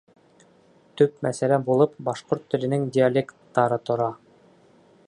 [1.01, 4.11] Төп мәсьәлә булып башҡорт теленең диалекттары тора.